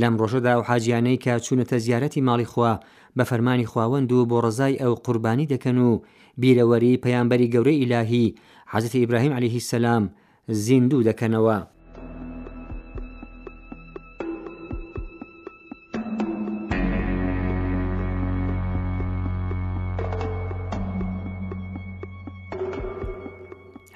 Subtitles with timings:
[0.00, 2.72] لەم ڕۆژەدا و حاجیانەی کە چوونەتە زیارەتی ماڵی خوا
[3.18, 5.90] بە فەرمانی خواوەند و بۆ ڕزای ئەو قوربانی دەکەن و
[6.40, 8.34] بیرەوەری پەیامبەری گەورەی ئیلاهی
[8.72, 10.04] حەزەتی ئیبراهیم عليهلیهی سەسلام
[10.48, 11.58] زیندوو دەکەنەوە.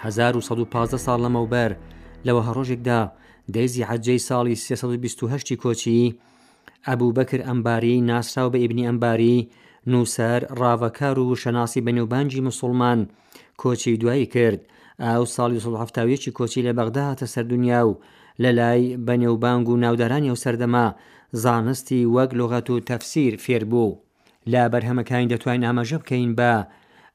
[0.07, 1.71] 1950 ساڵ لەمەوبەر
[2.27, 3.01] لەوە هەڕۆژێکدا
[3.55, 6.15] دەیزی حەجەی ساڵی 328 کۆچی
[6.89, 9.37] ئەبوو بەکر ئەمباری ناسرااو بە ئیبنی ئەمباری
[9.93, 13.01] نووسەر ڕاوەکار و شەناسی بەنێوبانجی مسلمان
[13.63, 14.61] کۆچی دوایی کرد
[15.05, 17.93] ئاو ساڵی سڵهفتاویەکی کۆچی لە بەغدا هاتە سەردونیا و
[18.43, 20.87] لە لای بەنێوبانگ و ناودارانی ئەو سەردەما
[21.45, 23.93] زانستی وەک لۆغەت و تەفسیر فێر بوو
[24.53, 26.53] لا بەرهەمەکانی دەتوانین ئاماژە بکەین بە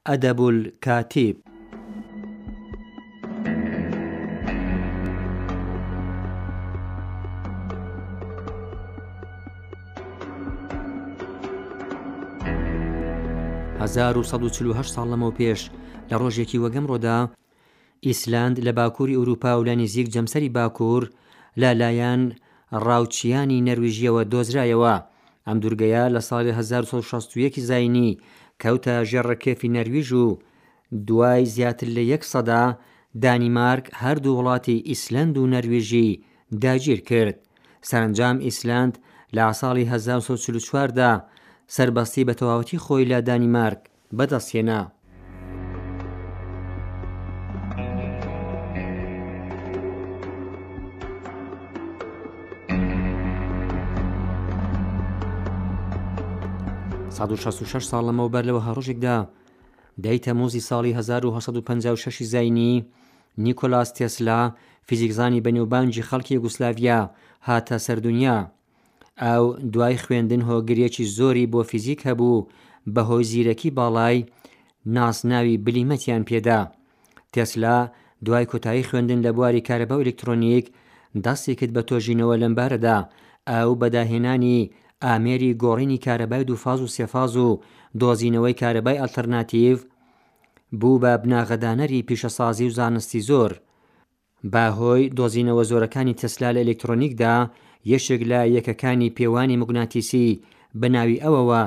[0.08, 1.36] ئەدەبول کاتیب
[13.86, 15.62] 1940 ساڵ لەمەەوە پێش
[16.10, 17.18] لە ڕۆژێکی وەگەم ڕۆدا
[18.08, 21.04] ئیسلاند لە باکووری ئوروپا و لە نزیک جەمسەری باکوور
[21.62, 22.22] لالایەن
[22.86, 24.96] ڕاوچیانی نەرویژیەوە دۆزرایەوە
[25.48, 28.12] ئەم دوورگەیە لە ساڵی 1960 زینی
[28.62, 30.28] کەوتە ژێڕەکێفی نەرویژ و
[31.08, 32.64] دوای زیاتر لە یەک سەدا
[33.24, 36.10] دانیمارک هەردوو وڵاتی ئیسلند و نەرویژی
[36.64, 37.38] داگیر کرد
[37.90, 38.94] سەرنجام ئیسلند
[39.36, 41.12] لە ساڵی 1940دا
[41.76, 43.82] سربەستی بە تەواوەتی خۆی لە دانیمارک
[44.18, 44.80] بەدەستێنا
[57.90, 59.18] ساڵ لەمەوە بەر لەوە هەڕۆژێکدا
[60.04, 62.74] دەی تەمۆزی ساڵی 1956 زینی
[63.44, 64.42] نیکۆلاس تێسلا
[64.88, 67.00] فیزیکزانی بەنێوبانجی خەڵکی گوسلاویا
[67.48, 68.38] هاتە سەردونیا
[69.22, 72.46] ئاو دوای خوێندن هۆگرێکی زۆری بۆ فیزیک هەبوو
[72.96, 74.18] بەهۆی زیرەکی باڵای
[74.96, 76.60] ناسناوی بلیمەتیان پێدا
[77.34, 77.78] تێسلا
[78.26, 80.66] دوای کۆتایی خوێندن لە بواری کارەبە ئەلکترۆنیک
[81.26, 82.98] دەستی کرد بە تۆژینەوە لەمبارەدا
[83.50, 84.70] ئاو بەداهێنانی
[85.06, 87.48] ئامێری گۆڕینی کارەبای دو فاز و سێفاز و
[88.02, 89.78] دۆزینەوەی کارەبای ئەلتەرناتیڤ
[90.80, 93.52] بوو بە بناغەدانەری پیشەسازی و زانستی زۆر
[94.54, 97.36] باهۆی دۆزینەوە زۆرەکانی تەسلا لە ئەلکترۆنیکدا
[97.92, 100.28] یەشێک لە یەکەکانی پێوانی مگوناتیسی
[100.80, 101.62] بە ناوی ئەوەوە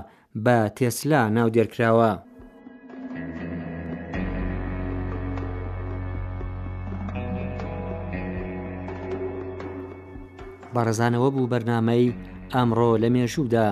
[0.44, 2.12] بە تێسلا ناو دێرکراوە.
[10.74, 12.08] بەڕزانەوە بوو بەرنمەی
[12.54, 13.68] ئەمڕۆ لە مێژوودا.